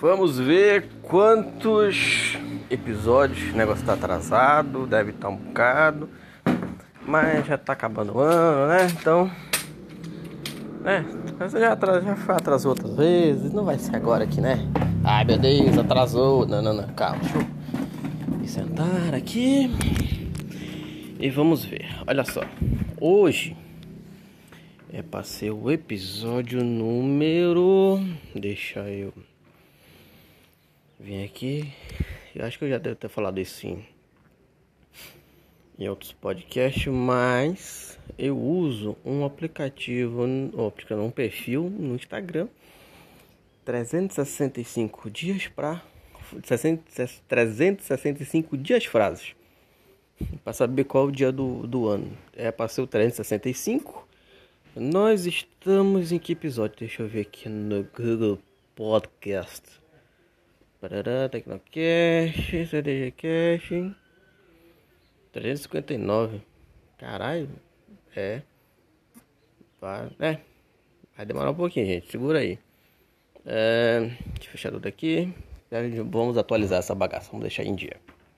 Vamos 0.00 0.38
ver 0.38 0.88
quantos 1.02 2.36
episódios. 2.68 3.52
O 3.52 3.56
negócio 3.56 3.86
tá 3.86 3.94
atrasado, 3.94 4.86
deve 4.86 5.10
estar 5.10 5.28
tá 5.28 5.28
um 5.28 5.36
bocado. 5.36 6.08
Mas 7.06 7.46
já 7.46 7.56
tá 7.56 7.74
acabando 7.74 8.16
o 8.16 8.20
ano, 8.20 8.66
né? 8.66 8.88
Então. 8.90 9.30
Né? 10.80 11.04
Você 11.38 11.60
já, 11.60 11.72
atrasou, 11.72 12.02
já 12.02 12.34
atrasou 12.34 12.70
outras 12.70 12.96
vezes. 12.96 13.52
Não 13.52 13.64
vai 13.64 13.78
ser 13.78 13.94
agora 13.94 14.24
aqui, 14.24 14.40
né? 14.40 14.58
Ai 15.04 15.24
meu 15.24 15.38
Deus, 15.38 15.78
atrasou. 15.78 16.44
Não, 16.46 16.60
não, 16.60 16.74
não. 16.74 16.88
Calma, 16.88 17.20
deixa 17.20 17.38
eu 17.38 18.38
me 18.38 18.48
sentar 18.48 19.14
aqui. 19.14 19.70
E 21.20 21.30
vamos 21.30 21.64
ver. 21.64 21.86
Olha 22.06 22.24
só. 22.24 22.42
Hoje 23.00 23.56
é 24.92 25.02
para 25.02 25.22
ser 25.22 25.50
o 25.50 25.70
episódio 25.70 26.64
número. 26.64 28.00
Deixa 28.34 28.80
eu 28.80 29.12
vir 30.98 31.24
aqui. 31.24 31.72
Eu 32.34 32.44
acho 32.44 32.58
que 32.58 32.64
eu 32.64 32.68
já 32.68 32.78
devo 32.78 32.96
ter 32.96 33.08
falado 33.08 33.38
isso 33.38 33.60
sim 33.60 33.84
em 35.78 35.88
outros 35.88 36.12
podcasts, 36.12 36.86
mas 36.86 37.98
eu 38.16 38.38
uso 38.38 38.96
um 39.04 39.24
aplicativo, 39.24 40.24
um 41.02 41.10
perfil 41.10 41.68
no 41.68 41.96
Instagram 41.96 42.48
365 43.64 45.10
dias 45.10 45.48
para 45.48 45.82
365 46.42 48.56
dias 48.56 48.84
frases 48.84 49.34
para 50.42 50.52
saber 50.52 50.84
qual 50.84 51.06
é 51.06 51.08
o 51.08 51.12
dia 51.12 51.32
do, 51.32 51.66
do 51.66 51.88
ano. 51.88 52.16
É 52.34 52.52
ser 52.68 52.82
o 52.82 52.86
365. 52.86 54.06
Nós 54.76 55.26
estamos 55.26 56.12
em 56.12 56.18
que 56.18 56.32
episódio? 56.32 56.76
Deixa 56.78 57.02
eu 57.02 57.08
ver 57.08 57.22
aqui 57.22 57.48
no 57.48 57.86
Google 57.96 58.38
Podcast. 58.74 59.83
Parará, 60.84 61.30
Tecnocast, 61.30 62.66
CDGcast. 62.66 63.96
359. 65.32 66.42
Caralho. 66.98 67.48
É. 68.14 68.42
É. 70.20 70.40
Vai 71.16 71.24
demorar 71.24 71.52
um 71.52 71.54
pouquinho, 71.54 71.86
gente. 71.86 72.10
Segura 72.10 72.40
aí. 72.40 72.58
É, 73.46 74.00
deixa 74.34 74.48
eu 74.48 74.50
fechar 74.50 74.72
tudo 74.72 74.86
aqui. 74.86 75.32
Vamos 76.10 76.36
atualizar 76.36 76.80
essa 76.80 76.94
bagaça. 76.94 77.30
Vamos 77.30 77.44
deixar 77.44 77.64
em 77.64 77.74
dia. 77.74 77.96